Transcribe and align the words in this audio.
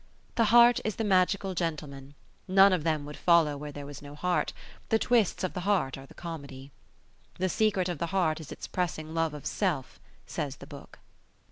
The 0.33 0.45
heart 0.45 0.79
is 0.83 0.95
the 0.95 1.03
magical 1.03 1.53
gentleman. 1.53 2.15
None 2.47 2.73
of 2.73 2.83
them 2.83 3.05
would 3.05 3.15
follow 3.17 3.55
where 3.55 3.71
there 3.71 3.85
was 3.85 4.01
no 4.01 4.15
heart. 4.15 4.51
The 4.89 4.97
twists 4.97 5.43
of 5.43 5.53
the 5.53 5.59
heart 5.59 5.95
are 5.95 6.07
the 6.07 6.15
comedy. 6.15 6.71
"The 7.37 7.49
secret 7.49 7.87
of 7.87 7.99
the 7.99 8.07
heart 8.07 8.39
is 8.39 8.51
its 8.51 8.65
pressing 8.65 9.13
love 9.13 9.35
of 9.35 9.45
self", 9.45 9.99
says 10.25 10.55
the 10.55 10.65
Book. 10.65 10.97